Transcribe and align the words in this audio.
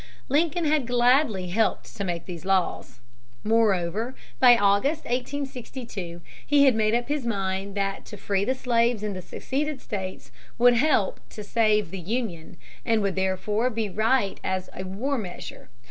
Lincoln 0.29 0.65
had 0.65 0.87
gladly 0.87 1.49
helped 1.49 1.95
to 1.95 2.03
make 2.03 2.25
these 2.25 2.43
laws. 2.43 3.01
Moreover, 3.43 4.15
by 4.39 4.57
August, 4.57 5.03
1862, 5.05 6.21
he 6.43 6.63
had 6.65 6.73
made 6.73 6.95
up 6.95 7.07
his 7.07 7.23
mind 7.23 7.75
that 7.75 8.03
to 8.05 8.17
free 8.17 8.43
the 8.43 8.55
slaves 8.55 9.03
in 9.03 9.13
the 9.13 9.21
seceded 9.21 9.79
states 9.79 10.31
would 10.57 10.73
help 10.73 11.19
"to 11.29 11.43
save 11.43 11.91
the 11.91 11.99
Union" 11.99 12.57
and 12.83 13.03
would 13.03 13.13
therefore 13.15 13.69
be 13.69 13.89
right 13.91 14.39
as 14.43 14.71
a 14.73 14.83
"war 14.87 15.19
measure." 15.19 15.69